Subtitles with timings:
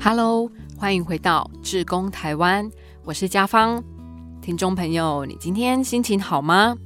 [0.00, 0.48] Hello，
[0.78, 2.70] 欢迎回到志工台湾，
[3.04, 3.82] 我是家芳。
[4.40, 6.76] 听众朋友，你今天心情好吗？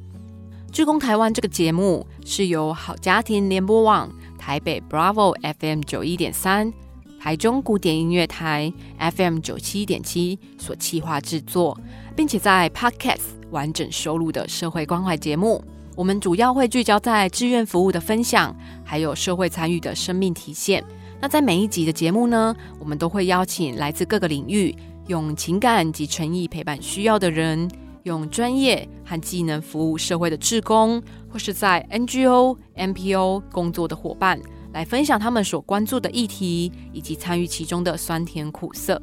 [0.72, 6.72] 志工台湾这个节目是由好家庭联播网、台北 Bravo FM 九一点三、
[7.20, 8.72] 台中古典音乐台
[9.14, 11.78] FM 九七点七所企划制作，
[12.16, 15.62] 并且在 Podcast 完整收录的社会关怀节目。
[15.94, 20.82] 我们主要会聚焦在志愿服务的分享，还有社会参与的生命体现。
[21.22, 24.74] 那在每一集的节目呢，我们都会邀请来自各个领域，
[25.06, 27.70] 用情感及诚意陪伴需要的人，
[28.02, 34.40] 用专业和技能服务社会的志工，或是在 NGO、NPO 工作的伙伴，
[34.72, 39.00] 来分享他们所关注的议题，以及参与其中的酸甜苦涩。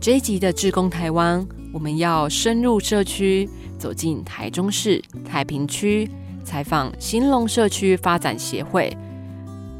[0.00, 1.44] 这一集的志工台湾。
[1.72, 6.06] 我们要深入社区，走进台中市太平区，
[6.52, 8.94] 采访新隆社区发展协会。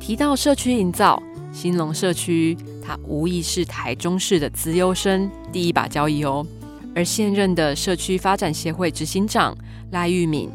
[0.01, 6.47] 提到社区营造，新隆社区它无疑是台中市的资优生第一把交椅哦。
[6.95, 9.55] 而现任的社区发展协会执行长
[9.91, 10.49] 赖玉敏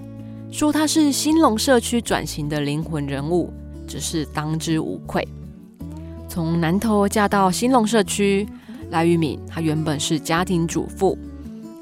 [0.52, 3.54] 说，他是新隆社区转型的灵魂人物，
[3.88, 5.24] 只是当之无愧。
[6.28, 8.48] 从南投嫁到新隆社区。
[8.90, 11.16] 赖玉敏，她原本是家庭主妇，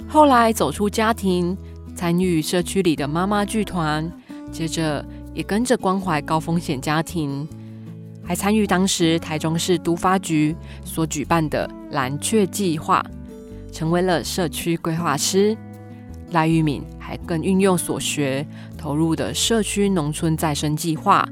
[0.09, 1.56] 后来走出家庭，
[1.95, 4.11] 参与社区里的妈妈剧团，
[4.55, 7.45] 接着也跟着关怀高风险家庭，
[8.23, 13.05] 还参与当时台中市都发局所举办的蓝雀计划，
[13.69, 15.57] 成为了社区规划师。
[16.31, 21.27] 赖玉敏还更运用所学，投入的社区农村再生计划，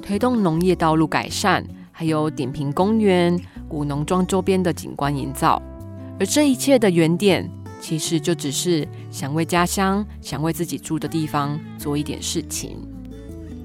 [0.00, 3.36] 推动农业道路改善，还有点评公园。
[3.68, 5.60] 古农庄周边的景观营造，
[6.20, 7.50] 而这一切的原点，
[7.82, 12.76] 其实就只是想为家乡、想为自己住的地方做一点事情。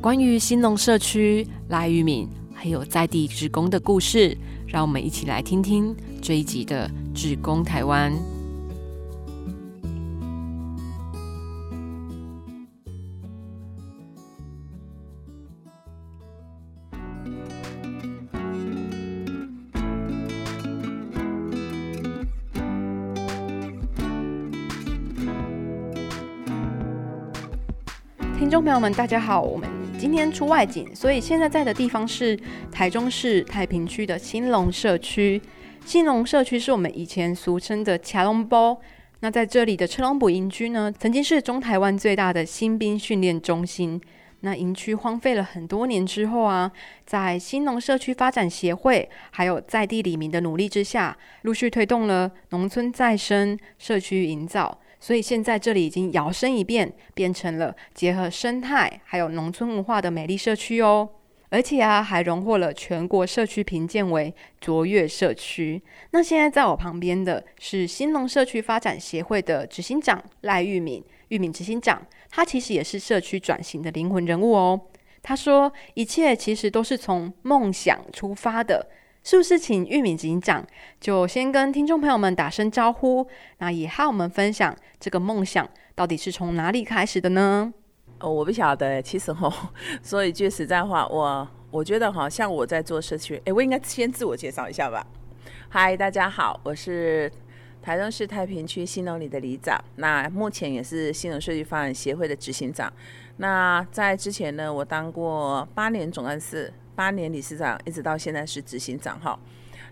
[0.02, 8.12] 关于新农社区、赖玉敏还有在地职工的故事，让我们一起来听听这一集的《职工台湾》。
[28.48, 29.70] 听众朋友们，大家好，我们
[30.00, 32.40] 今天出外景，所以现在在的地方是
[32.72, 35.42] 台中市太平区的新隆社区。
[35.86, 38.80] 新隆社区是我们以前俗称的卡隆波。
[39.20, 44.00] 那在这里的车龙埔营区呢，曾经是中台湾最大的新兵训练中心。
[44.40, 46.72] 那营区荒废了很多年之后啊，
[47.06, 54.80] 在新农社区发展协会还有在地里民的努力之下，陆续推动了农村再生、社区营造。
[55.00, 61.10] 所以现在这里已经摇身一变，变成了结合生态还有农村文化的美丽社区哦。
[61.50, 65.82] 而且啊，还荣获了全国社区评鉴为卓越社区。
[66.12, 74.82] 那现在在我旁边的是新农社区发展协会的执行长赖玉敏，玉敏执行长，他其实也是社区转型的灵魂人物哦。
[75.24, 78.86] 他说，一切其实都是从梦想出发的。
[79.28, 80.66] 是不是请玉敏警长
[81.02, 83.28] 就先跟听众朋友们打声招呼，
[83.58, 87.74] 那也和我们分享这个梦想到底是从哪里开始的呢？
[88.20, 95.06] 哦，我不晓得，其实哈，说一句实在话，我我觉得好，像我在做社区，哎，我应该先自我介绍一下吧。
[95.68, 97.30] 嗨，大家好，我是
[97.82, 102.90] 台中市太平区新农里的里长，那目前也是新农社区发展协会的执行长。
[103.36, 106.72] 那在之前呢，我当过八年总干事。
[106.98, 109.38] 八年理事长，一直到现在是执行长哈。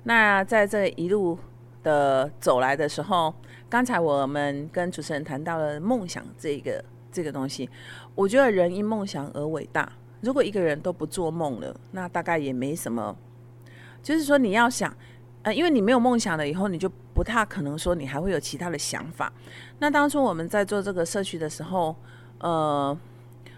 [0.06, 1.38] 那在这一路
[1.84, 3.32] 的走来的时候，
[3.70, 7.70] 刚才我们跟主持人谈到了梦想这个这个东西。
[8.16, 9.88] 我觉得人因梦想而伟大。
[10.22, 13.16] 如果一个人都不做梦了，那大概也没什么。
[14.02, 14.92] 就是说你要想，
[15.44, 19.32] 呃，因为你没有梦想了以后，你就不太可能说你还会有其他的想法。
[19.78, 21.96] 那当初我们在做这个社区的时候，
[22.40, 22.98] 呃。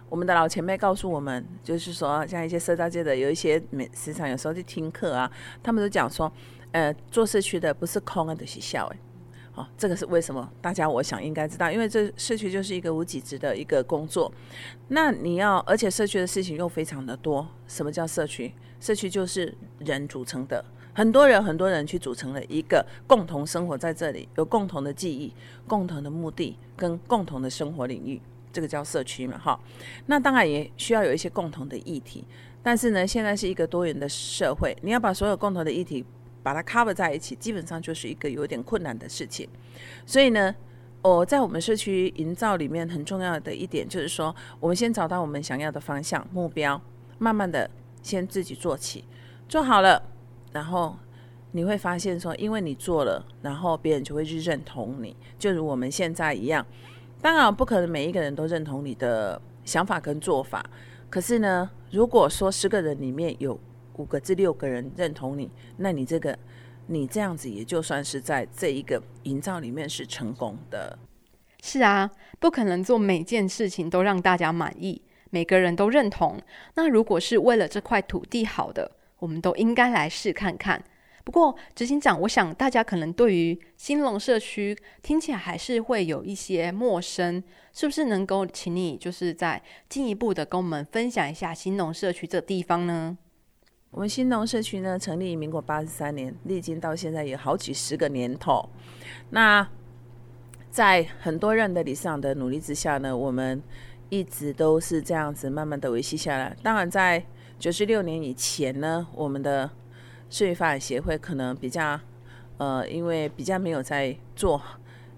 [0.10, 5.30] 我们的老前辈告诉我们，就是说，像一些社交界的，有一些每时常有时候去听课啊，
[5.62, 6.32] 他们都讲说，
[6.72, 9.00] 呃，做社区的不是空的是笑哎，
[9.56, 10.50] 哦，这个是为什么？
[10.62, 14.32] 大家我想应该知道，因为这社区就是一个无己职的一个工作，
[14.88, 17.46] 那你要，而且社区的事情又非常的多。
[17.68, 18.54] 什么叫社区？
[18.80, 20.64] 社区就是人组成的，
[20.94, 25.34] 很多人很多人去组成了一个共同生活在这里，有共同的记忆、
[25.68, 28.22] 共同的目的跟共同的生活领域。
[28.52, 29.60] 这个叫社区嘛，哈，
[30.08, 32.26] 那当然也需要有一些共同的议题，
[32.64, 36.04] 但是呢，现在是一个多元的社会，你要把所有共同的议题
[36.42, 39.48] 把它 cover 在一起，基本上就是一个有点困难的事情。
[40.06, 40.56] 所以呢，
[41.02, 46.82] 我在我们社区营造里面很重要的一点就是说，我们先找到我们想要的方向目标，
[47.20, 47.70] 慢慢的
[48.02, 49.04] 先自己做起，
[49.48, 50.02] 做好了，
[50.52, 50.98] 然后
[51.52, 56.66] 你会发现说，因为你做了，然后别人就会去认同你，就如我们现在一样。
[57.22, 60.64] 当然不可能每一个人都认同你的想法跟做法，
[61.10, 63.60] 可是呢，如果说十个人里面有
[63.96, 66.38] 五个至六个人认同你，那你这个
[66.86, 70.98] 你这样子也就算是在这一个营造里面是成功的。
[71.62, 72.10] 是啊，
[72.40, 76.40] 不可能做每件事情都让大家满意，每个人都认同。
[76.76, 78.90] 那如果是为了这块土地好的，
[79.20, 80.82] 我们都应该来试看看。
[81.28, 87.44] 不过，执行长，我想大家可能对于新隆社区听起来还是会有一些陌生，
[87.74, 93.18] 是不是能够请你就是在进一步的跟我们分享一下新隆社区这地方呢？
[93.92, 98.70] 我们新隆社区呢，成立于民国八十三年，历经到现在有好几十个年头。
[99.32, 99.68] 那
[100.72, 103.62] 在很多人的理事长的努力之下呢，我们
[104.08, 106.56] 一直都是这样子慢慢的维系下来。
[106.64, 107.22] 当然，在
[107.60, 109.70] 九十六年以前呢，我们的
[110.30, 112.00] 社区发展协会可能比较，
[112.58, 114.62] 呃，因为比较没有在做，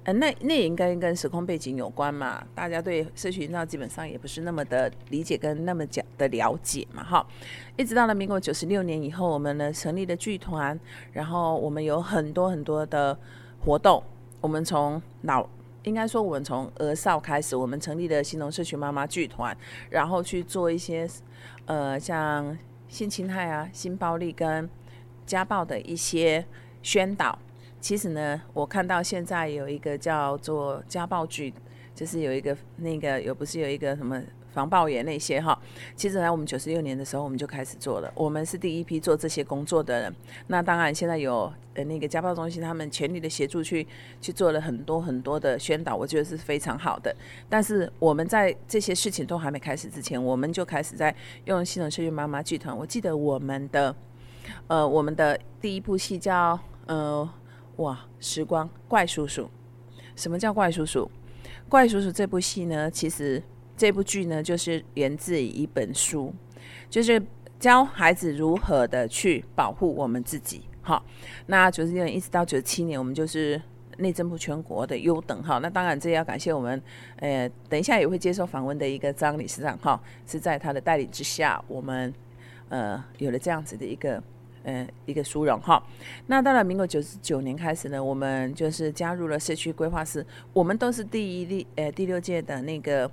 [0.04, 2.44] 呃，那那也应该跟时空背景有关嘛。
[2.54, 7.26] 大家对社区营造基本上也不是那么的理解跟那么讲的了解嘛，哈。
[7.76, 10.80] 一直到了民国九十六年以后，我们呢成立了剧团，
[11.12, 13.18] 然后我们有很多很多的
[13.60, 14.04] 活动。
[14.42, 15.46] 我们从老，
[15.84, 19.56] 应该说我们从儿少开始，我们成立了新农社区妈妈剧团，
[19.90, 21.06] 然后去做一些，
[21.66, 22.58] 呃，像
[22.88, 24.70] 性侵害啊、性暴力跟
[25.30, 26.44] 家暴的一些
[26.82, 27.38] 宣导。
[27.80, 31.54] 其实呢，我看到现在有一个叫做家暴剧，
[31.94, 34.20] 就是有一个那个有不是有一个什么？
[34.52, 35.58] 防爆炎那些哈，
[35.96, 38.12] 其实呢我们九十六年的时候，我们就开始做了。
[38.16, 40.16] 我们是第一批做这些工作的人。
[40.48, 43.86] 那当然，现在有呃那个家暴中心，他们全力的协助去
[44.20, 47.16] 去做了很多很多的宣导，我觉得是非常好的。
[47.48, 51.16] 但是我们在这些事情都还没开始之前，我们就开始在
[51.46, 52.76] 用系统社区妈妈剧团。
[52.76, 53.96] 我记得我们的
[54.68, 57.30] 呃我们的第一部戏叫呃
[57.78, 59.50] 哇时光怪叔叔。
[60.16, 61.10] 什么叫怪叔叔？
[61.68, 63.42] 怪叔叔这部戏呢，其实。
[63.78, 66.36] 这部剧呢，就是源自于一本书，
[66.90, 67.26] 就是
[67.58, 70.64] 教孩子如何的去保护我们自己。
[70.82, 71.02] 好，
[71.46, 73.62] 那九十年一直到九七年，我们就是
[74.00, 75.42] 内政部全国的优等。
[75.42, 76.82] 哈，那当然这要感谢我们，
[77.20, 79.78] 呃，等一下也会接受访问的一个张理事长。
[79.78, 79.98] 哈，
[80.28, 82.14] 是在他的带领之下，我们
[82.68, 84.22] 呃有了这样子的一个
[84.64, 85.60] 嗯一个殊荣。
[85.62, 85.82] 哈，
[86.28, 93.10] 那到了民国九十九年开始呢，我们就是加入了社区规划师，我们都是第一例呃第六届的那个。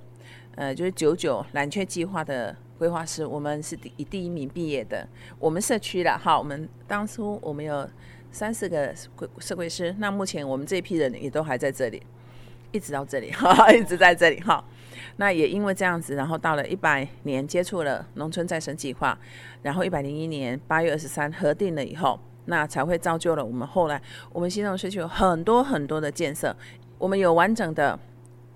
[0.55, 5.07] 呃，就是九九蓝雀计划的规划师，我们是第以第一名毕业的。
[5.37, 7.87] 我们社区了哈，我们当初我们有
[8.31, 12.01] 三四个规社会师，那目前我们这一批人也都还在这里，
[12.71, 14.65] 一直到这里哈， 一直在这里哈。
[15.15, 19.17] 那也因为这样子，然后到了一百年接触了农村再生计划，
[19.61, 24.01] 然后一百零一年八月二十三核定了以后，那才会造就了我们后来
[24.31, 26.55] 我们新农社区有很多很多的建设，
[26.97, 27.97] 我们有完整的。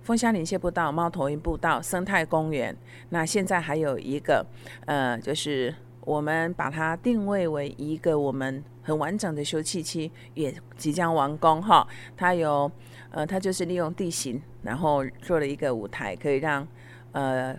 [0.03, 2.75] 凤香林线步道、猫头鹰步道、生态公园，
[3.09, 4.43] 那现在还有一个，
[4.87, 5.71] 呃，就是
[6.01, 11.87] 我们把它定位为一个我们很完整的休憩区，也即将完工哈。
[12.17, 12.69] 它有，
[13.11, 16.67] 呃，它就是利用地形，然后做了一个舞台，可以让
[17.11, 17.55] 呃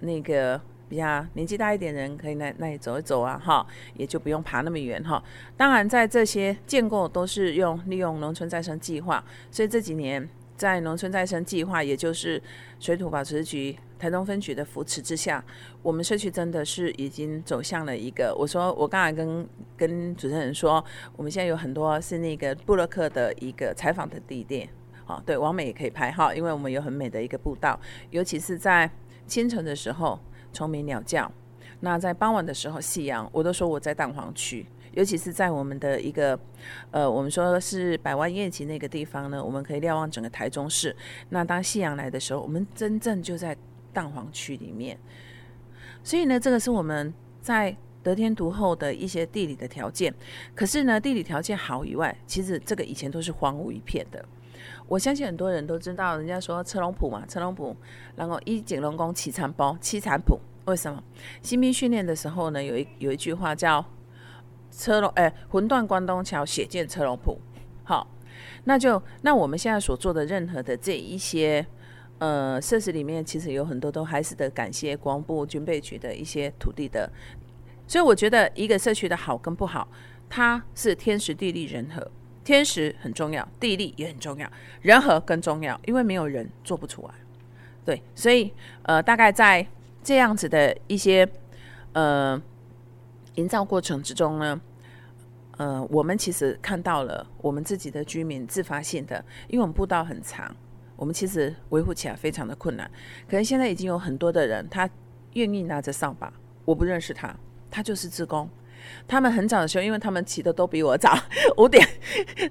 [0.00, 5.22] 那个比较年纪大一点人可以那那里走一走啊，哈，也就不用爬那么远哈。
[5.56, 10.28] 当然，在这些建构都是用利用农村再生计划，所以这几年。
[10.56, 12.42] 在农村再生计划，也就是
[12.80, 15.44] 水土保持局台东分局的扶持之下，
[15.82, 18.34] 我们社区真的是已经走向了一个。
[18.38, 19.46] 我说，我刚才跟
[19.76, 20.84] 跟主持人说，
[21.16, 24.68] 我们现在有很多是那个布洛克的一个采访的地点，
[25.04, 27.78] 好，对，王美也可以拍哈，因为我们有很美的一个步道，
[28.10, 28.90] 尤其是在
[29.26, 30.18] 清晨的时候，
[30.52, 31.30] 虫鸣鸟叫，
[31.80, 34.66] 那在傍晚的时候，夕阳，我都说我在蛋黄区。
[34.96, 36.38] 尤其是在我们的一个，
[36.90, 40.96] 呃，我们说是百万夜景那个地方呢，我们可以瞭望整个台中市。
[41.28, 43.54] 那当夕阳来的时候，我们真正就在
[43.92, 44.98] 蛋黄区里面。
[46.02, 47.12] 所以呢，这个是我们
[47.42, 50.14] 在得天独厚的一些地理的条件。
[50.54, 54.24] 可是呢，地理条件好以外，其实这个以前都是荒芜一片的。
[54.88, 57.76] 我相信很多人都知道，人家说车龙埔嘛，车龙埔，
[58.16, 61.04] 然后一景龙宫七残包七残埔，为什么？
[61.42, 63.84] 新兵训练的时候呢，有一有一句话叫。
[64.76, 67.40] 车龙哎，魂断关东桥，血溅车龙埔。
[67.82, 68.06] 好，
[68.64, 71.66] 那就那我们现在所做的任何的这一些
[72.18, 77.10] 呃设施里面，其实有很多都还是得感谢光部军备局的一些土地的。
[77.86, 79.88] 所以我觉得一个社区的好跟不好，
[80.28, 82.10] 它是天时地利人和。
[82.44, 84.48] 天时很重要，地利也很重要，
[84.82, 87.14] 人和更重要，因为没有人做不出来。
[87.84, 88.52] 对，所以
[88.82, 89.66] 呃，大概在
[90.04, 91.26] 这样子的一些
[91.94, 92.40] 呃。
[93.36, 94.60] 营造过程之中呢，
[95.56, 100.54] 呃，我们其实看到了我们自己的居民自发性的，因为我们步道很长，
[100.96, 102.90] 我们其实维护起来非常的困难。
[103.26, 104.88] 可能现在已经有很多的人，他
[105.34, 106.32] 愿意拿着扫把，
[106.64, 107.34] 我不认识他，
[107.70, 108.48] 他就是职工。
[109.08, 111.12] 他们很早的时候，因为他们起的都比我早，
[111.58, 111.86] 五点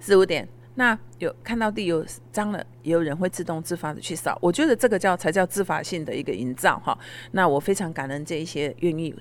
[0.02, 0.48] 四五点。
[0.78, 4.38] 那有看到地有脏了，也有人会自动自发的去扫。
[4.42, 6.98] 我觉得这个叫才叫自发性的一个营造哈。
[7.32, 9.16] 那我非常感恩这一些愿意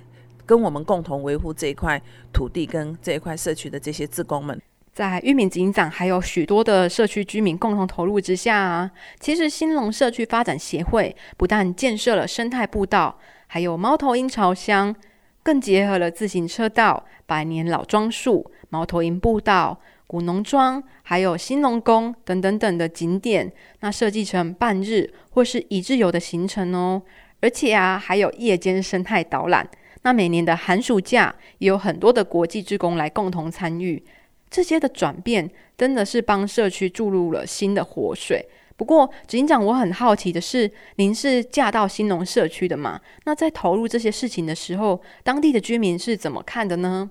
[0.47, 2.01] 跟我们共同维护这一块
[2.33, 4.61] 土地跟这一块社区的这些职工们。
[4.93, 14.95] 在玉敏警长还有许多的社区居民共同投入之下啊，其实新隆社区发展协会不但建设了生态步道，还有猫头鹰巢箱，
[15.43, 19.81] 更结合了自行车道、百年老庄树、猫头鹰步道。
[20.07, 27.03] 古农庄，还有新农宫等等等的景点，那设计成半日或是一日游的行程哦。
[27.41, 29.69] 而且啊，还有夜间生态导览。
[30.05, 34.03] 那每年的寒暑假，也有很多的国际职工来共同参与。
[34.49, 38.47] 这些的转变，真的是帮社区注入了新的活水。
[38.77, 43.01] 不过，警长，我很好奇的是，您是嫁到新农社区的吗？
[43.25, 47.11] 那在投入这些事情的时候，当地的居民是怎么看的呢？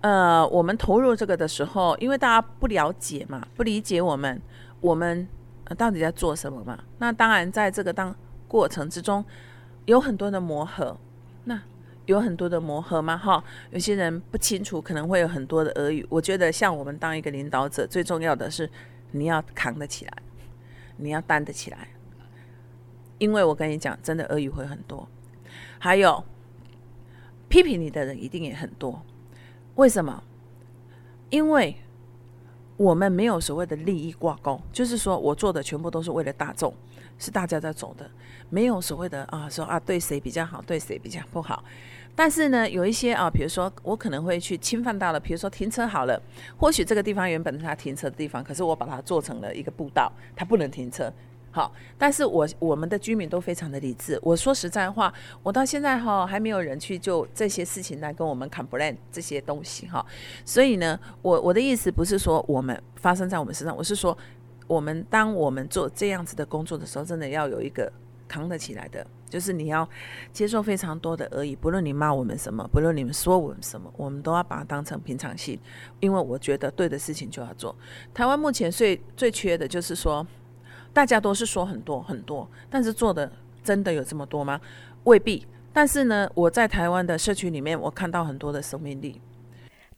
[0.00, 4.40] 呃，我们投入这个的时候，因为大家不了解嘛，不理解我们，
[4.80, 5.26] 我们
[5.78, 6.78] 到底在做什么嘛？
[6.98, 8.14] 那当然，在这个当
[8.48, 9.24] 过程之中，
[9.86, 10.98] 有很多的磨合。
[11.44, 11.62] 那
[12.06, 16.06] 有很多的磨合嘛，哈，有些人不清楚，可能会有很多的耳语。
[16.10, 18.68] 我觉得，像我们当一个领导者，最重要的是
[19.12, 20.12] 你要扛得起来，
[20.96, 21.88] 你要担得起来。
[23.18, 25.08] 因为我跟你讲，真的耳语会很多，
[25.78, 26.22] 还有
[27.48, 29.02] 批评你的人一定也很多。
[29.76, 30.22] 为什么？
[31.30, 31.76] 因为
[32.76, 36.74] 我们没有所谓的利益挂钩，就是说我做的全部都是为了大众，
[37.18, 38.08] 是大家在走的，
[38.50, 41.62] 没有所谓的啊说啊对谁比较好，对谁比较不好。
[42.16, 46.20] 但是呢，有一些啊，比如说我可能会去侵犯到了，比如说停车好了，
[46.56, 51.12] 或许这个地方原本是他停车的地方，可是我把它做成了一个步道，他不能停车。
[51.50, 54.18] 好，但是我我们的居民都非常的理智。
[54.22, 60.04] 我说实在话，我到现在哈还没有人去就这些事情来跟我们 complain 这些东西哈。
[60.44, 64.16] 所以呢，我我的意思不是说我们发生在我们身上，我是说
[64.66, 67.92] 我们当我们做这样子的工作的时候，真的要有一个
[68.26, 69.88] 扛得起来的，就是你要
[70.32, 71.54] 接受非常多的而已。
[71.54, 75.58] 不论你骂我们什么，不论你们说我们什么，我们都要把它当成平常心，
[76.00, 77.74] 因为我觉得对的事情就要做。
[78.12, 80.26] 台湾目前最最缺的就是说。
[80.92, 83.28] 大家都是说很多很多，但是做的
[83.64, 84.60] 真的有这么多吗？
[85.02, 85.44] 未必。
[85.72, 89.20] 但是呢，我在台湾的社区里面，我看到很多的生命力。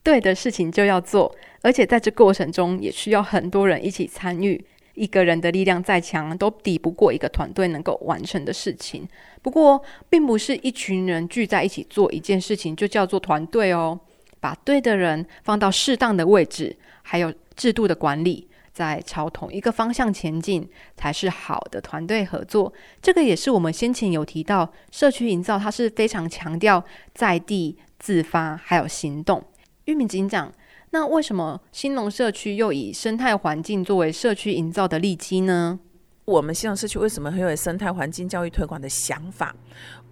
[0.03, 4.63] 对的事情就要做，而且在这过程中也需要很多人一起参与。
[4.93, 9.07] 一个人的力量再强，都抵不过一个团队能够完成的事情。
[9.43, 13.99] 不过，并不是一群人聚在一起做一件事情就叫做团队哦。
[14.39, 18.47] 把对的人放到适当的位置，还有制度的管理。
[18.73, 22.71] 在朝同一个方向前进，才是好的团队合作。
[23.01, 26.83] 这个也是我们先前有提到，社区营造它是非常强调
[27.15, 29.43] 在地自发还有行动。
[29.87, 30.51] 玉米警长，
[30.89, 35.79] 那为什么新农社区又以生态环境作为社区营造的利基呢？
[36.25, 39.55] 我们新农社区为什么会有生态环境教育推广的想法？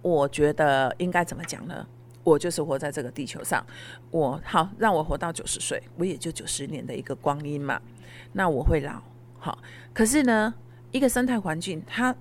[0.00, 1.86] 我觉得应该怎么讲呢？
[2.24, 3.62] 我就是活在这个地球上，
[4.10, 7.78] 我好让我活到九十岁，我也就九十年的一个光阴嘛。
[8.32, 9.02] 那我会老，
[9.38, 9.58] 好，
[9.92, 10.54] 可是呢，
[10.90, 12.16] 一个生态环境，它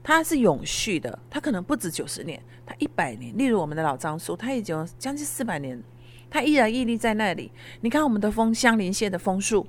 [0.00, 3.36] 它是永续的，它可能不止九十年，它一百年。
[3.36, 5.82] 例如我们的老樟树，它已经将近四百年，
[6.30, 7.50] 它依然屹立在那里。
[7.80, 9.66] 你看我们的枫香林县的枫树，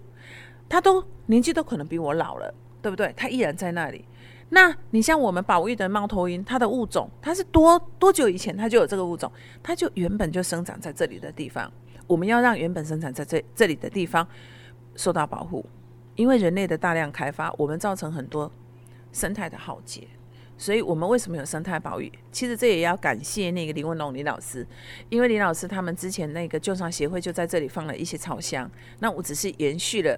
[0.69, 3.13] 它都年纪都可能比我老了，对不对？
[3.17, 4.05] 它依然在那里。
[4.49, 9.31] 那你像我们保育的猫头鹰，它的物种，它是多多久以前它就有这个物种，
[9.63, 11.71] 它就原本就生长在这里的地方。
[12.05, 14.27] 我们要让原本生长在这这里的地方
[14.95, 15.65] 受到保护。
[16.17, 18.51] 因为人类的大量开发，我们造成很多
[19.13, 20.05] 生态的浩劫，
[20.61, 22.11] 所以我们为什么有生态保育？
[22.31, 24.65] 其实这也要感谢那个林文龙林老师，
[25.09, 30.15] 因为林老师他们之前那个救伤协会就在这里放了一些草箱，那我只是延续了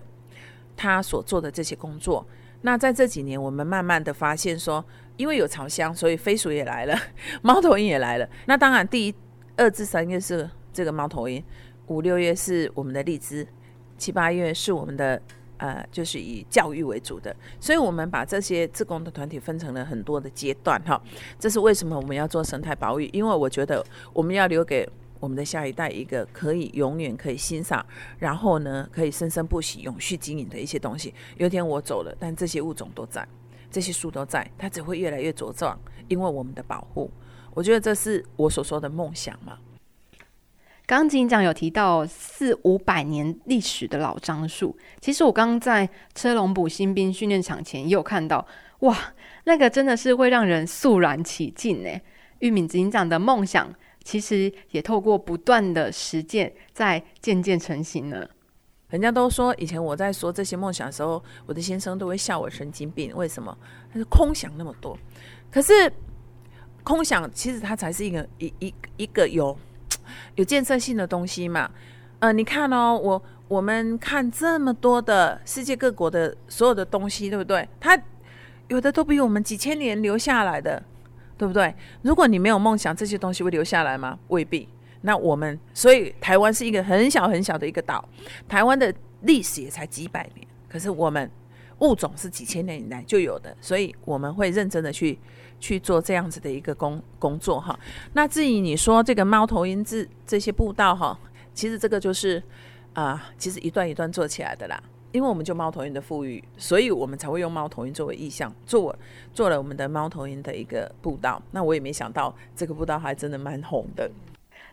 [0.75, 2.27] 他所做的这些工作。
[2.63, 4.83] 那在这几年，我们慢慢的发现说，
[5.15, 6.99] 因为有草箱，所以飞鼠也来了，
[7.41, 8.29] 猫头鹰也来了。
[8.45, 9.15] 那当然，第一、
[9.55, 11.41] 二至三月是这个猫头鹰，
[11.87, 13.47] 五六月是我们的荔枝，
[13.97, 15.21] 七八月是我们的。
[15.57, 21.01] 呃，就是以教育为主的，所以我们把这些自工的团体分成了很多的阶段，哈，
[21.39, 23.09] 这是为什么我们要做生态保育？
[23.13, 24.87] 因为我觉得我们要留给
[25.19, 27.85] 我们的下一代一个可以永远可以欣赏，
[28.19, 31.13] 然后呢，可以生生不息、永续经营的一些东西。
[31.37, 33.25] 有一天我走了，但这些物种都在，
[33.71, 35.79] 这些树都在，它只会越来越茁壮，
[36.09, 37.09] 因为我们的保护。
[37.53, 39.57] 我觉得这是我所说的梦想嘛。
[40.93, 48.45] 刚刚警长有提到四五百年历史的老樟树，其实我刚刚在车龙埔新兵训练场前也有看到，
[48.81, 48.95] 哇，
[49.45, 51.89] 那个真的是会让人肃然起敬呢。
[52.41, 53.73] 玉敏警长的梦想，
[54.03, 58.29] 其实也透过不断的实践，在渐渐成型了。
[58.89, 63.11] 人家都说，以前我在说这些梦想的时候，我的先生都会笑我神经病。
[63.15, 63.57] 为什么？
[63.91, 64.95] 他是空想那么多，
[65.49, 65.91] 可是
[66.83, 69.57] 空想其实它才是一个一一一个有
[70.35, 71.69] 有建设性的东西嘛。
[72.19, 77.67] 呃，你看哦，我我们看这么多的世界各国的所有的东西，对不对？
[77.79, 77.97] 它
[78.67, 80.81] 有的都比我们几千年留下来的。
[81.35, 81.73] 对不对？
[82.03, 84.17] 如果你没有梦想，这些东西会留下来吗？
[84.27, 84.69] 未必。
[85.01, 88.07] 那我们，所以台湾是一个很小很小的一个岛，
[88.47, 91.29] 台湾的历史也才几百年，可是我们
[91.79, 95.19] 物种是几千年以来就有的，所以我们会认真的去
[95.63, 97.79] 去做这样子的一个工工作哈。
[98.11, 101.17] 那至于你说这个猫头鹰这这些步道哈，
[101.53, 102.43] 其实这个就是
[102.91, 104.77] 啊，其实一段一段做起来的啦。
[105.13, 108.93] 因为我们就猫头鹰的富裕，所以我们才会用猫头鹰作为意向，做
[109.33, 111.41] 做了我们的猫头鹰的一个步道。
[111.51, 114.11] 那我也没想到这个步道还真的蛮红的，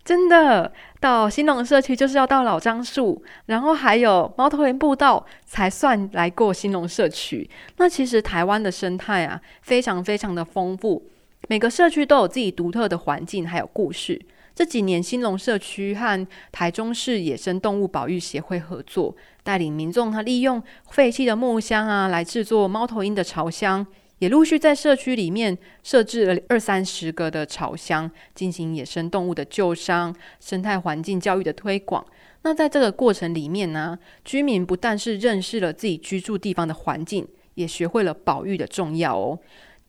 [0.05, 7.49] 真的到新农社区就是要到老樟树，然后还有猫头鹰步道才算来过新农社区。
[7.77, 11.03] 那其实台湾的生态啊，非常非常的丰富，
[11.49, 14.21] 每个社区都有自己独特的环境还有故事。
[14.53, 23.87] 这几年，新隆社区和台中市野生动物保育协会合作，带领民众他利用废弃的木箱啊，来制作猫头鹰的巢箱，
[24.21, 32.07] 也陆续在社区里面设置了二三十个的巢箱，进行野生动物的救伤、生态环境教育的推广。
[32.43, 39.39] 那在这个过程里面呢，居民不但是认识了自己居住地方的环境，也学会了保育的重要哦。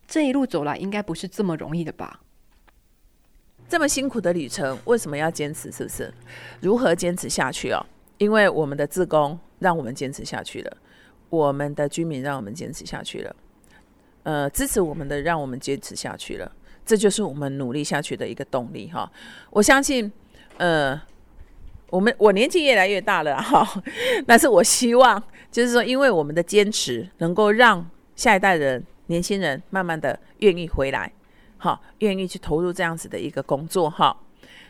[0.07, 2.21] 这一路走来，应该不是这么容易的吧？
[3.67, 5.71] 这么辛苦的旅程，为什么要坚持？
[5.71, 6.13] 是不是？
[6.61, 7.85] 如何坚持下去哦？
[8.17, 10.77] 因为我们的自工让我们坚持下去了，
[11.29, 13.35] 我们的居民让我们坚持下去了，
[14.23, 16.51] 呃，支持我们的让我们坚持下去了，
[16.85, 19.11] 这就是我们努力下去的一个动力哈。
[19.49, 20.11] 我相信，
[20.57, 20.99] 呃，
[21.89, 23.67] 我们我年纪越来越大了哈，
[24.27, 31.11] 但是我希望就是说，因为我们的坚持，能够让下一代人、年轻人慢慢的愿意回来。
[31.57, 34.15] 好，愿意去投入这样子的一个工作哈。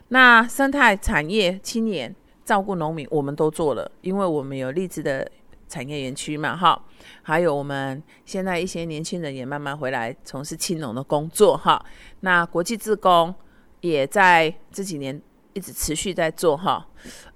[0.10, 5.30] 那生态产业、青年照顾农民，我们都做了，因为我们有励志的
[5.72, 6.80] 产业园区嘛哈。
[7.24, 11.84] 还有我们现在一些年轻人也慢慢回来从事青农的工作哈。
[12.20, 13.34] 那国际自工
[13.80, 15.20] 也在这几年
[15.54, 16.86] 一直持续在做哈。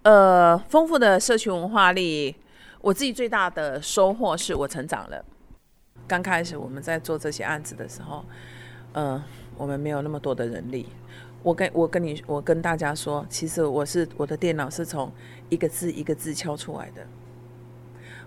[0.03, 2.35] 呃，丰富的社区文化力，
[2.81, 5.23] 我自己最大的收获是我成长了。
[6.05, 8.25] 刚开始我们在做这些案子的时候，
[8.93, 9.23] 嗯。
[9.57, 10.85] 我们没有那么多的人力，
[11.41, 15.09] 我跟我跟你，我跟大家说，其实我是我的电脑是从
[15.47, 17.07] 一个字一个字敲出来的。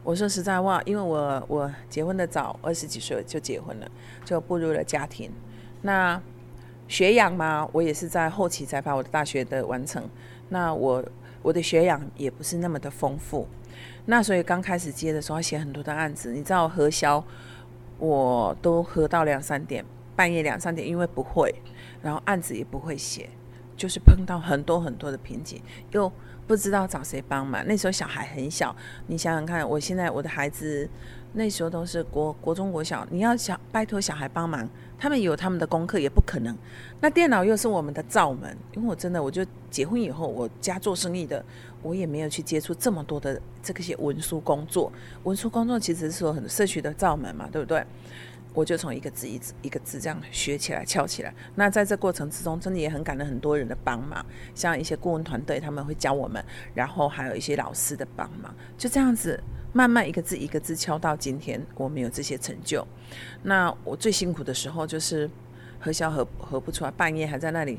[0.08, 3.86] 我说实在话，因为我我结婚的早，二十几岁就结婚了，
[4.24, 5.30] 就步入了家庭。
[5.82, 6.18] 那
[6.88, 10.02] 学养嘛，我也是在后期才把我的大学的完成。
[10.48, 11.04] 那我
[11.42, 13.46] 我的学养也不是那么的丰富，
[14.06, 17.22] 那所以刚开始接的时候写很多的案子，你知道核销，
[17.98, 19.84] 我都喝到两三点。
[20.16, 21.54] 半夜两三点，因为不会，
[22.00, 23.28] 然后案子也不会写，
[23.78, 25.62] 就是碰到很多很多的瓶颈，
[25.92, 26.12] 又
[26.46, 27.64] 不知道找谁帮忙。
[27.66, 28.74] 那时候小孩很小，
[29.06, 30.86] 你想想看，我现在我的孩子
[31.34, 36.54] 那时候都是国国中国小，你要想拜托小孩帮忙，他们有他们的功课也不可能。
[37.00, 41.44] 那电脑又是我们的罩门，因为我真的，我就结婚以后，我家做生意的，
[41.80, 44.92] 我也没有去接触这么多的这个些文书工作。
[45.22, 47.86] 文书工作其实是说很社区的罩门嘛，对不对？
[48.58, 51.32] 我就从一个字一字一个字这样学起来翘起来。
[51.54, 56.44] 那在这过程之中，真的也很感恩很多人的帮忙，像一些顾问团队他们会教我们，
[56.74, 59.40] 然后还有一些老师的帮忙，就这样子
[59.72, 62.84] 慢慢一个字一个字敲到今天，我们有这些成就。
[63.44, 65.30] 那我最辛苦的时候就是
[65.78, 67.78] 核销核核不出来，半夜还在那里。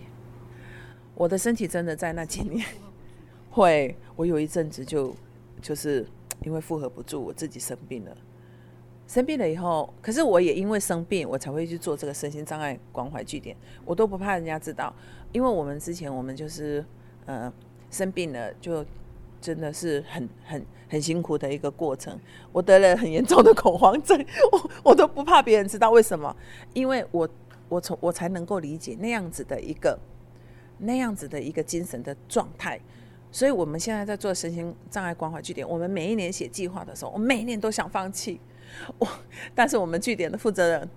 [1.14, 2.66] 我的身体真的在那几年
[3.52, 5.14] 会，我有一阵子就
[5.62, 6.08] 就是
[6.46, 8.16] 因为负荷不住，我自己生病了。
[9.10, 13.58] 生病了以后，可是我也因为生病，我才会去做这个身心障碍关怀据点。
[13.84, 14.94] 我都不怕人家知道，
[15.32, 16.86] 因为我们之前我们就是
[17.26, 17.52] 呃
[17.90, 18.86] 生病了，就
[19.42, 22.16] 真的是很很很辛苦的一个过程。
[22.52, 26.36] 我得了很严重的恐慌症，我我都不怕别人知道为什么，
[26.76, 27.28] 因为我
[27.68, 29.98] 我从我才能够理解那样子的一个
[30.78, 32.80] 那样子的一个精神的状态。
[33.32, 38.40] 所以我们现在在做身心障碍关怀据点，我们每一年写计划的时候，我每一年都想放弃。
[38.98, 39.08] 我，
[39.56, 40.90] 但是我们据点的负责人，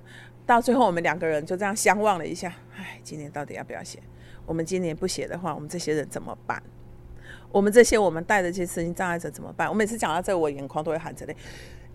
[0.46, 2.54] 到最后我们两个人就这样相望了一下。
[2.76, 3.98] 唉，今年到底要不要写？
[4.44, 6.62] 我们今年不写的话，我们这些人怎么办？
[7.50, 9.68] 我们这些我们带的这些身心障碍者怎么办？
[9.68, 11.36] 我每次讲到这，我眼眶都会含着泪，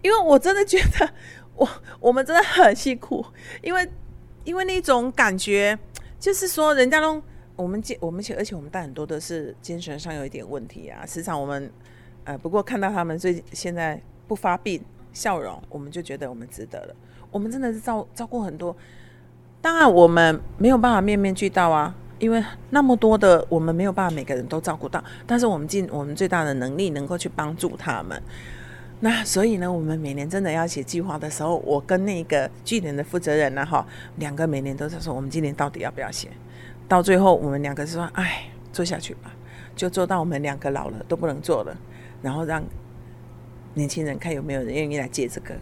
[0.01, 1.09] 因为我真的觉得
[1.55, 1.67] 我
[1.99, 3.25] 我们真的很辛苦，
[3.61, 3.89] 因为
[4.43, 5.77] 因为那种感觉
[6.19, 7.21] 就是说，人家都
[7.55, 11.69] 我们我们且而且我们带很多的是精神上有一点问题啊，时常我们
[12.23, 14.81] 呃不过看到他们最现在不发病
[15.17, 16.95] 笑容，我们就觉得我们值得了。
[17.32, 18.75] 我们真的是照照顾很多，
[19.62, 21.93] 当然我们没有办法面面俱到啊。
[22.19, 28.19] 因为那么多的，我们没有办法每个人都照顾到，但是我们尽我们最大的能力，能够去帮助他们。
[29.01, 36.30] 那所以呢，我们每年真的要写计划的时候，我跟那个据点的负责人呢，哈，两个每年都在说，我们今年到底要不要写？
[36.88, 39.32] 到最后，我们两个说，哎，做下去吧，
[39.75, 41.77] 就做到我们两个老了都不能做了，
[42.23, 42.63] 然后让
[43.77, 45.55] 年轻人看有没有人愿意来接这个。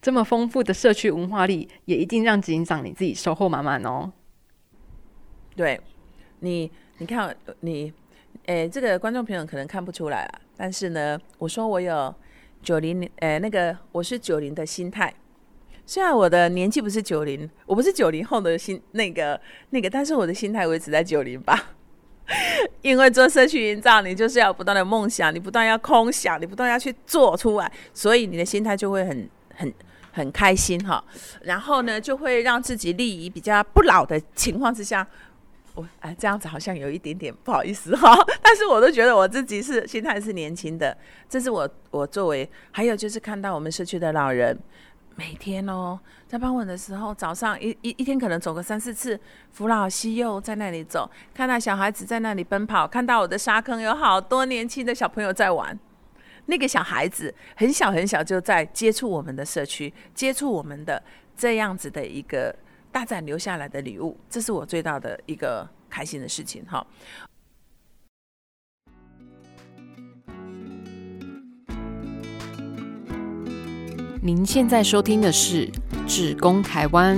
[0.00, 4.10] 这么丰富的社区文化力，也一定让执行长你自己收获满满哦。
[5.54, 5.78] 对，
[6.38, 7.92] 你你看你，
[8.46, 12.14] 诶，这个观众朋友可能看不出来啊，但是呢，我说我有
[12.62, 15.12] 九零，诶，那个我是九零的心态，
[15.84, 19.38] 虽然我的年纪不是九零，我不是九零后的心那个
[19.68, 21.74] 那个，但是我的心态维持在九零吧，
[22.82, 29.72] 因为做社区营造，你就是要不断的梦想，你不断要空想，你不断要去做出来，所以你的心态就会很很
[30.12, 31.02] 很开心哈，
[31.42, 35.06] 然后呢，就会让自己立于比较不老的情况之下。
[35.76, 38.12] 我哎，这样子好像有一点点不好意思哈，
[38.42, 40.94] 但是我都觉得我自己是心态是年轻的。
[41.28, 44.58] 这是我我作为，还有就是看到我们社区的老人，
[45.20, 49.20] 每天哦，在傍晚的时候，早上一一一天可能走个三四次，
[49.52, 55.78] 扶老西幼在那里走，看到小孩子在那里奔跑，看到我的沙坑有好多年轻的小朋友在玩，
[56.46, 61.02] 那个小孩子很小很小就在接触我们的社区，接触我们的
[61.36, 62.56] 这样子的一个。
[62.92, 66.84] 大展留下来的礼物，这是我最大的一个开心的事情哈。
[74.22, 75.66] 您现在收听的是
[76.06, 77.16] 《志工台湾》。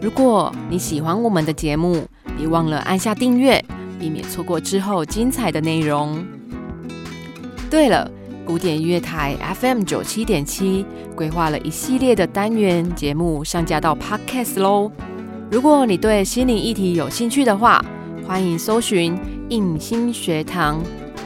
[0.00, 2.06] 如果你喜欢我们的节目，
[2.38, 3.62] 别忘了按下订阅，
[4.00, 6.24] 避免错过之后精彩的内容。
[7.70, 8.10] 对了。
[8.44, 14.90] 古典音乐台 FM 九七点七规划了一系列的单元节目上架到 Podcast 喽。
[15.48, 17.82] 如果你对心灵议题有兴趣的话，
[18.26, 19.16] 欢迎搜寻
[19.48, 20.82] 印心学堂，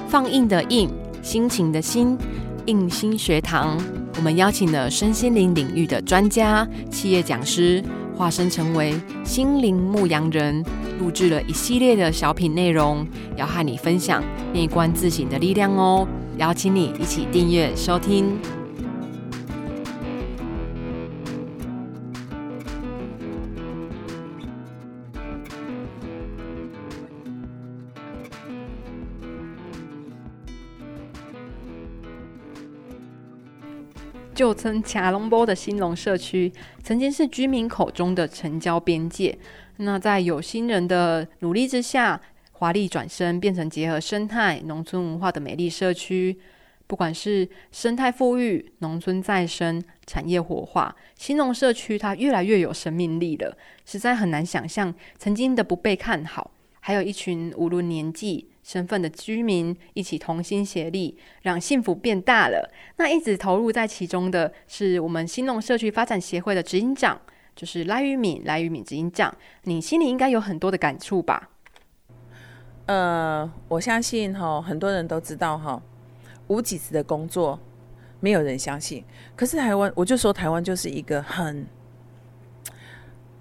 [0.08, 0.90] 放映的印，
[1.22, 2.18] 心情的心，
[2.66, 3.78] 印心学堂。
[4.16, 7.84] 我们邀请了身心灵领域的专家、企业讲师，
[8.16, 10.64] 化身成为心灵牧羊人，
[10.98, 14.24] 录制了一系列的小品内容，要和你分享
[14.54, 16.08] 内观自省的力量哦。
[16.38, 18.38] 邀请你一起订阅收听。
[34.36, 39.36] 旧称卡隆波的新隆社区，曾经是居民口中的城郊边界。
[39.78, 42.20] 那在有心人的努力之下。
[42.58, 46.38] 华丽转身，变成结合生态、农村文化的美丽社区。
[46.86, 53.54] 不管是生态富裕、农村再生、产业活化，新农社区它越来越有生命力了。
[53.84, 62.68] 实在很难想象，曾经的不被看好，还有一群无论年纪、身份的居民一起同心协力，让幸福变大了。
[62.96, 67.16] 那一直投入在其中的是我们新农社区发展协会的执行长，
[67.54, 68.42] 就是赖玉敏。
[68.44, 71.48] 赖玉敏执行长，你心里应该有很多的感触吧？
[72.86, 75.80] 呃，我相信哈，很多人都知道哈，
[76.48, 77.56] 无几次的工作，
[78.18, 79.04] 没有人相信。
[79.36, 81.64] 可是台湾，我就说台湾就是一个很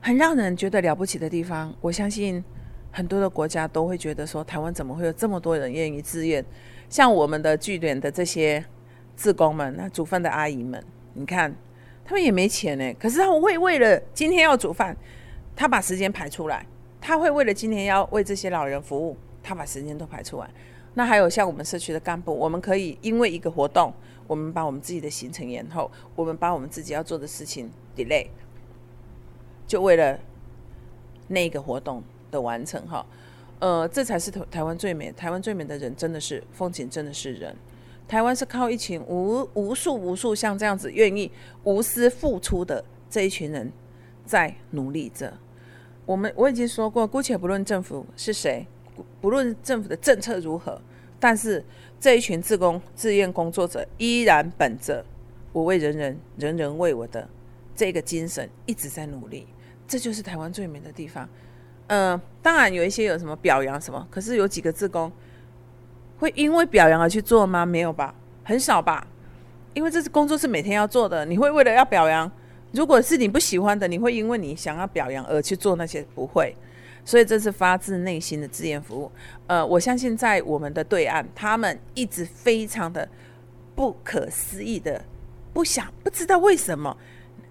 [0.02, 1.74] 很让人觉得了不起的地方。
[1.82, 2.44] 我相信
[2.96, 6.44] 很多的国家都会觉得说，台湾怎么会有这么多人愿意自愿？
[6.90, 8.64] 像我们的据点的这些
[9.18, 10.82] 志工们，那煮饭的阿姨们，
[11.14, 11.54] 你看
[12.06, 14.96] 他们也没钱呢，可是他们会为了今天要煮饭，
[15.58, 16.66] 他把时间排出来，
[17.02, 19.18] 他会为了今天要为这些老人服务。
[19.44, 20.50] 他把时间都排出来，
[20.96, 23.94] 那还有像我们社区的干部，我们可以因为一个活动，
[24.26, 28.26] 我们把我们自己的行程延后，我们把我们自己要做的事情 delay，
[29.68, 30.20] 就为了
[31.28, 33.06] 那个活动的完成哈，
[33.60, 37.56] 呃，这才是台台湾最美，台湾最美的人真的是风景，真的是人。
[38.08, 41.32] 台湾是靠一群无无数无数像这样子愿意
[41.64, 43.72] 无私付出的这一群人
[44.26, 45.34] 在努力着。
[46.06, 48.68] 我们我已经说过，姑且不论政府是谁。
[49.20, 50.80] 不论政府的政策如何，
[51.20, 51.62] 但是
[52.00, 55.04] 这一群自工自愿工作者依然本着
[55.52, 57.28] “我为人人，人人为我”的
[57.76, 59.48] 这个精神，一直在努力。
[59.88, 61.28] 这就是台湾最美的地方。
[61.88, 65.12] 嗯，当然有一些有什么表扬什么，可是有几个自工，
[66.20, 67.66] 会因为表扬而去做吗？
[67.66, 69.06] 没有吧，很少吧。
[69.74, 72.32] 因为这是工作是每天要做的，你会为了要表扬，
[72.72, 76.02] 如果是你不喜欢的，你会因为你想要表扬而去做那些？
[76.16, 76.56] 不会。
[77.04, 79.12] 所以这是发自内心的志愿服务。
[79.46, 83.08] 呃，我相信在我们的对岸，他们一直非常的
[83.76, 85.04] 不可思议的，
[85.54, 86.98] 不想不知道为什么，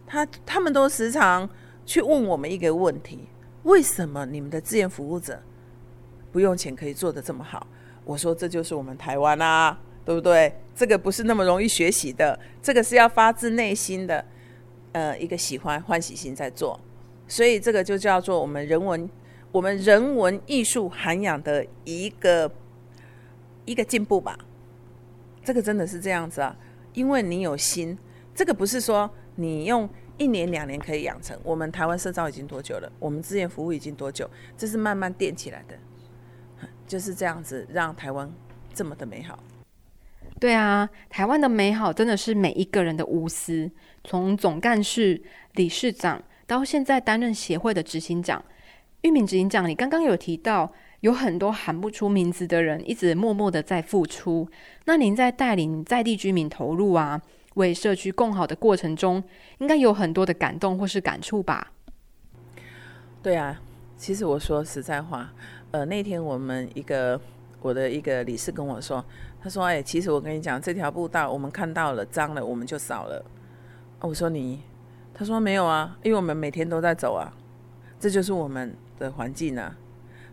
[0.08, 1.48] 他他们都时常
[1.86, 3.28] 去问我们一个问题：
[3.64, 5.42] 为什么你们的志愿服务者
[6.32, 7.66] 不用钱可以做得这么好？
[8.04, 10.52] 我说这就是我们台湾啊，对不对？
[10.74, 14.24] 这个不是那么容易学习的，这个是要发自内心的，
[14.92, 16.78] 呃，一个喜欢欢喜心在做，
[17.28, 19.08] 所以这个就叫做我们人文。
[19.52, 22.50] 我们人文艺术涵养的一个
[23.64, 24.36] 一个进步吧，
[25.44, 26.56] 这个真的是这样子啊，
[26.92, 27.96] 因为你有心，
[28.34, 31.38] 这个不是说你用一年两年可以养成。
[31.42, 32.90] 我们台湾社造已经多久了？
[32.98, 34.28] 我们志愿服务已经多久？
[34.56, 35.76] 这是慢慢垫起来的，
[36.86, 38.30] 就是这样子让台湾
[38.72, 39.38] 这么的美好。
[40.40, 43.70] 对啊，台湾的美好真的是每一个人的无私，
[44.02, 45.22] 从总干事、
[45.54, 48.44] 理事长到现在担任协会的执行长。
[49.02, 54.48] 玉敏执行长，你刚刚有提到有很多喊不出名字的人一直默默的在付出。
[54.86, 57.20] 那您在带领在地居民投入啊，
[57.54, 59.22] 为社区共好的过程中，
[59.58, 61.72] 应该有很多的感动或是感触吧？
[63.22, 63.60] 对啊，
[63.96, 65.32] 其实我说实在话，
[65.70, 67.20] 呃，那天我们一个
[67.60, 69.04] 我的一个理事跟我说，
[69.42, 73.24] 他说：“哎，其实我跟你讲，这条步道我们看到了脏了，我们就扫了。”
[74.00, 74.62] 我说：“你？”
[75.14, 77.32] 他说：“没有啊，因为我们每天都在走啊，
[77.98, 79.76] 这就是我们。”的环境啊，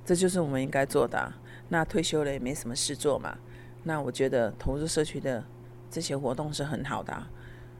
[0.05, 1.33] 这就是我们应该做的。
[1.69, 3.35] 那退休了也没什么事做嘛，
[3.81, 5.43] 那我觉得投入社区的
[5.91, 7.13] 这些活动是很好的。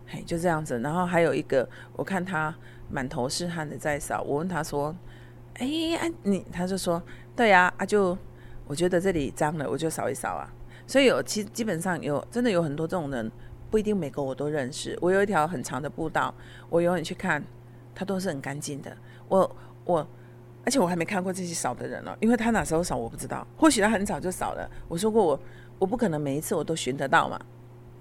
[0.06, 0.80] 嘿，就这样子。
[0.82, 2.54] 然后还有一个，我看他
[2.89, 4.93] 满头是汗的在扫，我问他说
[5.56, 5.67] ：“哎，
[6.24, 7.02] 你？”他就说
[7.36, 8.17] ：“对呀，啊就
[8.67, 10.54] 我觉得这里脏了，我就扫一扫啊。”
[10.86, 13.32] 所以有其基本上有真的有很多这种人，
[13.69, 14.97] 不一定每个我都认识。
[15.02, 16.34] 我有一条很长的步道，
[16.69, 17.41] 我永远去看，
[17.95, 18.95] 它都是很干净的。
[19.30, 20.08] 我我。
[20.63, 24.69] 而且我还没看过这些扫的人了，因为他哪时候扫我不知道，或许他很早就扫了。
[24.88, 25.39] 我说过我
[25.80, 27.41] 我不可能每一次我都寻得到嘛，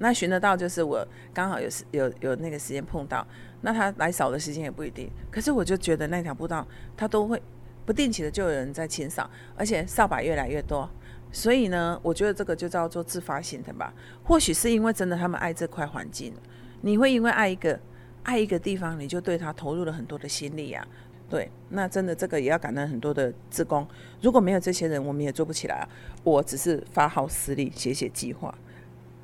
[0.03, 3.25] 那寻得到就是我刚好有时有有那个时间碰到，
[3.61, 5.09] 那他来扫的时间也不一定。
[5.31, 7.41] 可是我就觉得那条步道他都会
[7.85, 10.89] 不定期的就有人在清扫，而且扫把越来越多，
[11.31, 13.93] 所以呢，我觉得这个就叫做自发性的吧。
[14.25, 16.33] 或许是因为真的他们爱这块环境，
[16.81, 17.79] 你会因为爱一个
[18.23, 20.87] 爱一个地方，你就对他投入了很多的心力呀。
[21.29, 23.87] 对，那真的这个也要感恩很多的职工，
[24.21, 25.89] 如果没有这些人，我们也做不起来啊。
[26.25, 28.53] 我只是发号施令，写写计划，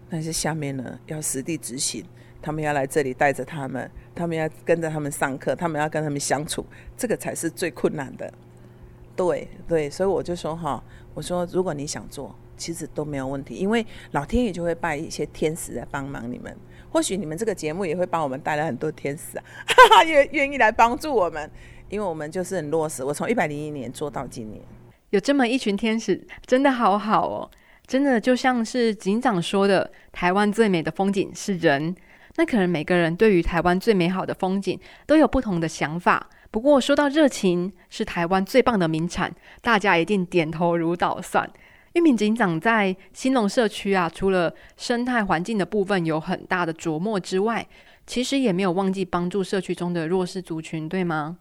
[0.09, 2.05] 但是下面呢要实地执行，
[2.41, 6.65] 他们要来这里带着他们，他们要跟着他们上课，他们要跟他们相处，
[6.97, 8.33] 这个才是最困难的。
[9.15, 10.83] 对对，所以我就说哈，
[11.15, 16.57] 我说如果你想做，其实都没有问题，因为老天爷就会派一些天使来帮忙你们，
[16.91, 21.51] 或许你们这个节目也会帮我们带来很多天使啊，哈哈愿愿意来帮助我们。
[21.89, 24.61] 因为我们就是很落实，我从一百零一年做到今年，
[25.11, 27.51] 有这么一群天使，真的好好哦，
[27.87, 31.95] 真的就像是警长说的，台湾最美的风景是人。
[32.39, 41.49] 那可能每个人对于台湾最美好的风景都有不同的想法，不过说到热情是台湾最棒的名产，大家一定点头如捣蒜。
[41.95, 47.67] 玉敏警长在新农社区啊，除了生态环境的部分有很大的琢磨之外，
[48.07, 51.39] 其实也没有忘记帮助社区中的弱势族群，对吗？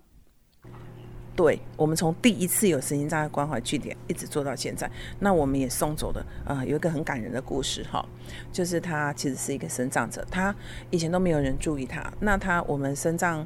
[1.36, 8.06] 对我们从第一次有身心障碍关怀据点一直做到现在，那我们也送走了啊，有一个很感人的故事哈，
[8.54, 10.56] 就是他其实是一个生长者，他
[10.92, 13.46] 以前都没有人注意他，那他我们生长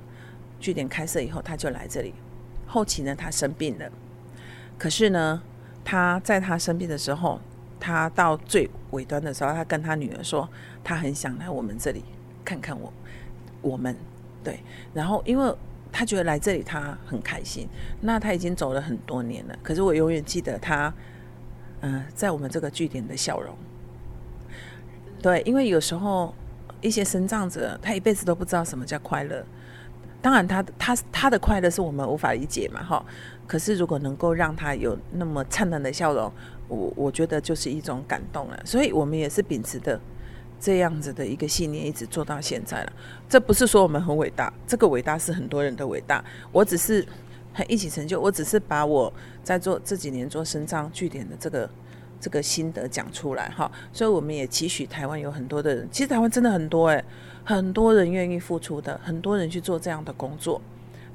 [0.60, 2.13] 据点开设以后，他就来这里，
[2.67, 3.91] 后期呢他生病了，
[4.78, 5.41] 可是呢
[5.84, 7.41] 他在他生病的时候，
[7.80, 10.47] 他到最尾端的时候，他跟他女儿说，
[10.84, 12.04] 他很想来我们这里
[12.45, 12.93] 看看我，
[13.63, 13.95] 我们
[14.43, 14.60] 对，
[14.93, 15.56] 然后因为。
[15.91, 17.67] 他觉得来这里他很开心，
[18.02, 19.56] 那他已经走了很多年了。
[19.63, 20.93] 可是我永远记得他，
[21.82, 23.56] 嗯，在我们这个据点的笑容。
[25.21, 26.34] 对，因为有时候
[26.80, 29.43] 一些生长者，他一辈子都不知道什么叫快乐。
[30.21, 33.06] 当然，他他他的快乐是我们无法理解嘛，哈。
[33.47, 36.32] 可是如果能够让他有那么灿烂的笑容，
[36.67, 38.62] 我我觉得就是一种感动了。
[38.65, 39.99] 所以我们也是秉持的。
[40.60, 42.93] 这样子的一个信念一直做到现在了，
[43.30, 46.24] 这不是说我们很伟大，这个伟大是很多人的伟大。
[46.52, 47.06] 我只是
[47.54, 49.12] 很一起成就，我只是把我
[49.43, 51.69] 在做这几年做生障据点的这个
[52.19, 53.72] 这个心得讲出来哈。
[53.93, 57.04] 所以我们也期许台湾有很多的人，其实台湾真的很多诶，
[57.45, 60.62] 很多人愿意付出的，很多人去做这样的工作，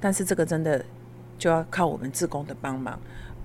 [0.00, 0.82] 但是这个真的
[1.38, 2.98] 就要靠我们自工的帮忙。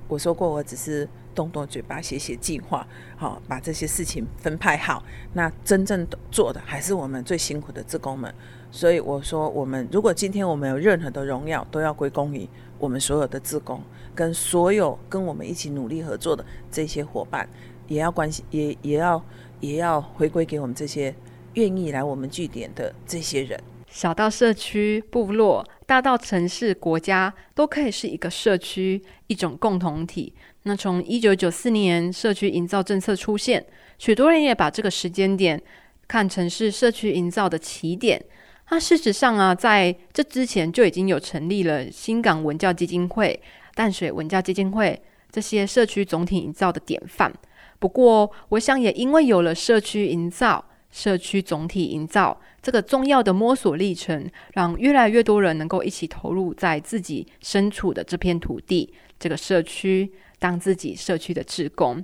[0.07, 1.07] 我说过，我只是
[1.39, 5.01] 动动嘴巴写写计划，好把这些事情分派好。
[5.31, 8.33] 那真正做的还是我们最辛苦的职工们。
[8.69, 12.45] 所以我说，我们如果今天我们有任何的荣耀，都要归功于
[12.77, 13.81] 我们所有的职工，
[14.13, 17.47] 跟所有跟我们一起努力合作的这些伙伴，
[17.87, 19.23] 也要关心，也也要
[19.61, 21.15] 也要回归给我们这些
[21.53, 23.57] 愿意来我们据点的这些人。
[23.87, 30.31] 小到社区、部落，大到城市、国家，都可以是一个社区，一种共同体。
[30.63, 33.65] 那从一九九四年社区营造政策出现，
[33.97, 35.61] 许多人也把这个时间点
[36.07, 38.23] 看成是社区营造的起点。
[38.69, 43.39] 那事实上啊，在这之前就已经有成立了新港文教基金会、
[43.73, 47.33] 淡水文教基金会这些社区总体营造的典范。
[47.79, 50.65] 不过，我想也因为有了社区营造。
[50.91, 62.03] 社区总体营造这个重要的摸索历程，让越来越多人能够一起投入在自己身处的这片土地、这个社区，当自己社区的志工。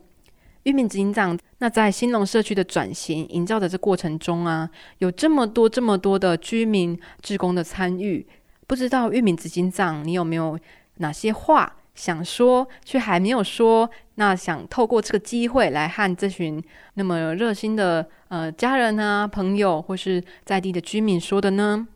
[0.63, 4.69] 玉米执行长，那在新隆社区的转型营造的这过程中啊，
[4.99, 8.25] 有这么多、这么多的居民志工的参与，
[8.67, 10.59] 不知道玉米执行长，你有没有
[10.97, 11.77] 哪些话？
[11.93, 16.61] 想说却还没有说，那想透过这个机会来和这群
[16.95, 21.87] 那么热心的呃家人啊、朋友或是在地的居民说的呢？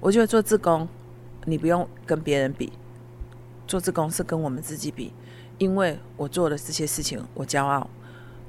[0.00, 0.86] 我觉得做自工，
[1.46, 2.72] 你不用跟别人比，
[3.66, 5.12] 做自工是跟我们自己比，
[5.58, 7.88] 因为我做的这些事情，我骄傲，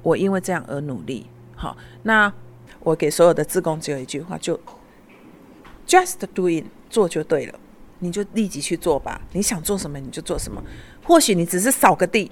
[0.02, 1.26] 我因为这样而努力。
[1.56, 2.32] 好，那
[2.80, 4.58] 我给所有的自工只有一句话，就
[5.86, 7.58] just doing，做就对了。
[8.00, 10.62] 你就立即去做吧，你想做什么你就做什么。
[11.02, 12.30] 或许你只是扫个地，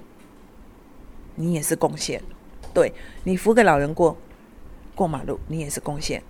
[1.35, 2.21] 你也是贡献。
[2.73, 4.15] 对你扶个老人过
[4.95, 6.23] 过马路，你也是贡献。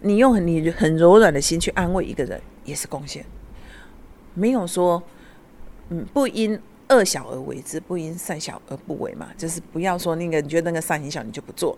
[0.00, 3.24] 你用你很柔软的心去安慰一个人，也是贡献。
[4.34, 5.02] 没有说，
[5.88, 6.60] 嗯，不因
[6.94, 9.28] 恶小而为之，不因善小而不为嘛。
[9.36, 11.76] 就是不要说那个你觉得那个善很小，你就不做，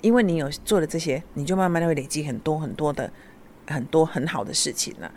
[0.00, 3.10] 因为你有做了这些，你就慢慢的会累积很多很多的
[3.66, 5.12] 很多很好的事情了。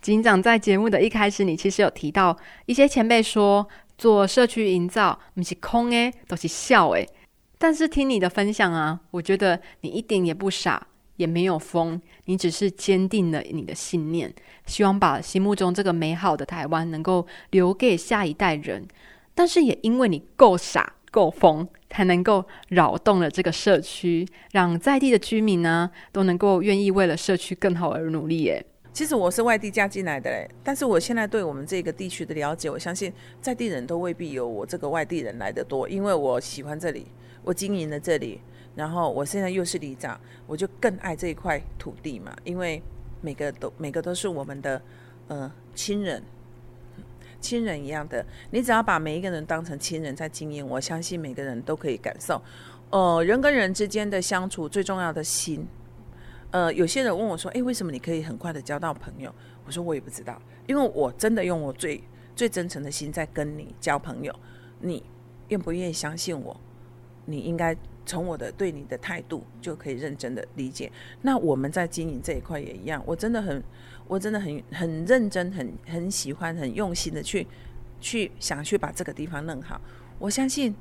[0.00, 7.08] 警长在节目的一开始，你其实有提到一些前辈说做社区营造不是空诶，都是笑诶。
[7.56, 14.32] 但是听你的分享啊，我觉得你一点也不傻，也没有疯，你只是坚定了你的信念，
[14.66, 18.86] 希望把心目中这个美好的台湾能够留给下一代人。
[19.34, 28.64] 但是也因为你够傻够疯，才能够扰动了这个社区，让在地的居民呢都能够愿意为了社区更好而努力耶。
[28.92, 37.08] 其实我是外地嫁进来的嘞，但是我现在对我们这个地区的了解，我相信在地人都未必有我这个外地人来的多，因为我喜欢这里，
[37.42, 38.40] 我经营了这里，
[38.74, 42.82] 然后我现在又是里长，我就更爱这一块土地嘛，因为
[43.20, 44.82] 每个都每个都是我们的
[45.28, 46.22] 呃亲人，
[47.40, 52.42] 亲人一样的，你只要把每一个人当成亲人在经营，我相信每个人都可以感受，
[52.90, 55.66] 呃，人跟人之间的相处最重要的心。
[56.50, 59.34] 呃，有些人问我说：“诶，为什么你可以很快的交到朋友？”
[59.66, 62.00] 我说：“我也不知道，因为我真的用我最
[62.36, 64.32] 最真诚的心在跟你交朋友。
[64.78, 65.02] 你
[65.48, 66.56] 愿不愿意相信我？
[67.24, 67.76] 你应该
[68.06, 70.90] 从我的对你的态度就可以认真的理解。
[71.22, 73.62] 那我们在经营这一块也一样，我真的很，
[74.06, 77.46] 我真的很很认真，很很喜欢，很用心的去
[78.00, 79.80] 去想去把这个地方弄好。
[80.18, 80.74] 我相信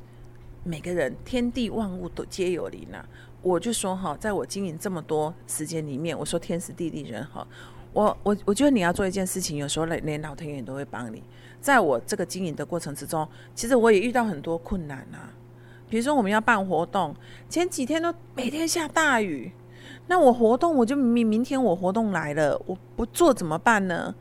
[0.64, 3.08] 每个人，天地万物都皆有灵啊。”
[3.44, 7.46] 我就说哈，在我经营这么多时间里面，我说天时地利人和，
[7.92, 11.22] 我我我觉得你要做一件事情，有时候连连老天爷都会帮你。
[11.60, 15.30] 在我这个经营的过程之中，其实我也遇到很多困难啊。
[15.94, 17.16] 比如说我们要办活动，
[17.48, 19.52] 前几天都每天下大雨，
[20.08, 24.16] 那我活动我就明明天我活动来了，我不做怎么办呢？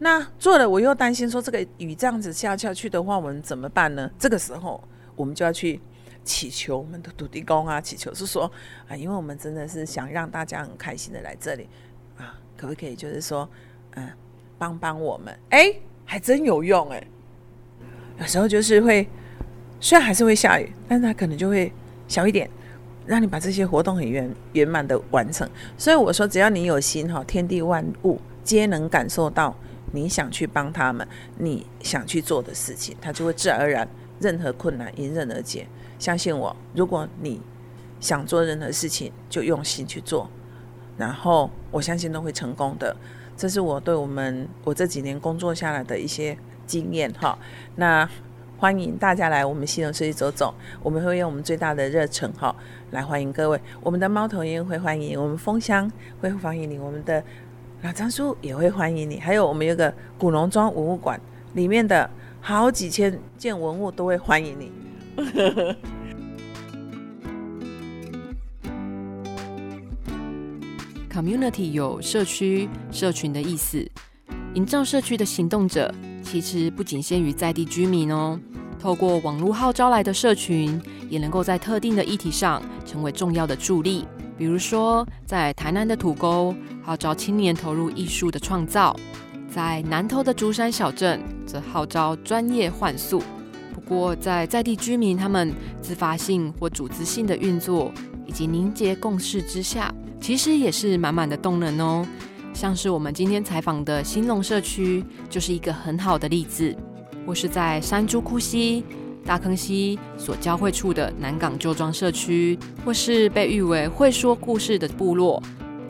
[0.00, 4.10] 那做了我又担心说这个雨这样子下下去的话，我们怎么办呢？
[4.18, 4.82] 这个时候
[5.14, 5.80] 我们就要去。
[6.22, 8.50] 祈求我们的土地公啊，祈求是说
[8.86, 11.66] 啊，因为我们真的是想让大家很开心的来这里
[12.18, 13.48] 啊，可不可以就是说，
[13.94, 14.06] 嗯，
[14.58, 15.34] 帮帮我们？
[15.48, 15.74] 哎，
[16.04, 17.02] 还真有用哎。
[18.18, 19.08] 有时候就是会，
[19.80, 21.72] 虽然还是会下雨，但是它可能就会
[22.06, 22.48] 小一点，
[23.06, 25.48] 让你把这些活动很圆圆满的完成。
[25.78, 29.56] 所以我说，只要你有心哈，天地万物皆能感受到
[29.92, 31.06] 你想去帮他们，
[31.38, 33.88] 你想去做的事情，它就会自然而然，
[34.20, 35.66] 任何困难迎刃而解。
[35.98, 37.40] 相信我，如果你
[38.00, 40.30] 想做任何事情，就用心去做，
[40.96, 42.94] 然后我相信都会成功的。
[43.36, 47.38] 这是我对我们我这几年工作下来的一些经验哈。
[47.76, 48.08] 那
[48.60, 52.54] 欢迎大家来我们西隆社区走走，我们会用我们最大的热忱哈
[52.90, 53.58] 来欢迎各位。
[53.80, 55.90] 我们的猫头鹰会欢迎，我们蜂箱
[56.20, 57.24] 会欢迎你，我们的
[57.80, 61.18] 老张叔也会欢迎你，还有我们有个古农庄文物馆。
[61.54, 62.08] 里面的
[62.38, 64.70] 好几千件文物都会欢迎你。
[71.10, 73.90] Community 有社区、社群的意思，
[74.52, 75.92] 营造社区的行动者
[76.22, 78.38] 其实不仅限于在地居民哦。
[78.80, 84.06] 透过网络号召来的社群，也能够在特定的议题上成为重要的助力。
[84.38, 88.96] 比如说，在台南的土沟号召青年投入艺术的创造，
[89.50, 93.22] 在南投的竹山小镇则号召专业换宿。
[93.74, 95.52] 不过，在在地居民他们
[95.82, 97.92] 自发性或组织性的运作
[98.24, 102.06] 以及凝结共识之下，其实也是满满的动能哦。
[102.54, 106.74] 像是我们今天采访的新隆社区，就是一个很好的例子。
[107.26, 108.84] 或是在山猪窟溪、
[109.24, 115.42] 大坑溪所交汇处的南港旧庄社区，或是被誉为会说故事的部落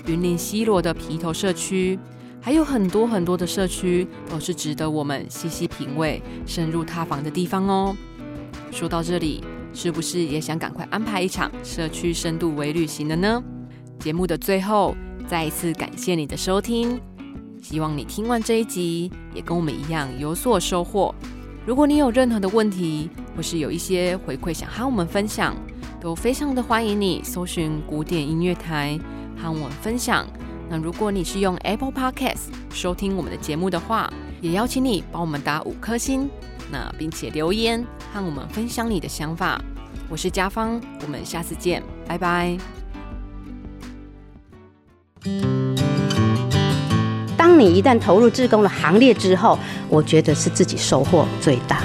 [0.06, 1.98] 云林西罗的皮头社区，
[2.40, 7.96] 还有很多很多的社区，都是值得我们细细品味、深入踏访的地方哦。
[8.72, 13.42] 说到这里，是不是也想赶快安排一场社区深度微旅行了呢？
[13.98, 14.96] 节目的最后，
[15.28, 17.09] 再一次感谢你的收听。
[17.60, 21.14] 希望你听完这一集，也跟我们一样有所收获。
[21.66, 25.54] 如果你有任何的问题，或是有一些回馈想和我们分享，
[26.00, 28.98] 都非常的欢迎你搜寻古典音乐台
[29.36, 30.26] 和我们分享。
[30.68, 36.30] 那如果你是用 Apple Podcast 收听我们的节目的话，也邀请你帮我们打五颗星，
[36.72, 39.60] 那并且留言和我们分享你的想法。
[40.08, 42.56] 我是嘉芳，我们下次见，拜拜。
[47.40, 51.82] 当你一旦投入志工的行列之后，我觉得是自己收获最大。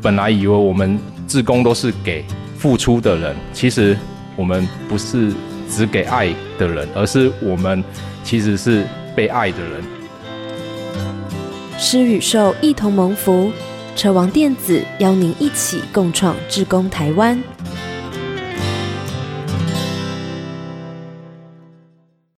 [0.00, 0.96] 本来以为我们
[1.26, 2.24] 志工都是给
[2.56, 3.98] 付出的人，其实
[4.36, 5.32] 我们不是
[5.68, 7.82] 只给爱的人，而是我们
[8.22, 8.86] 其实是
[9.16, 9.82] 被爱的人。
[11.76, 13.50] 施与受一同蒙福，
[13.96, 17.36] 车王电子邀您一起共创志工台湾。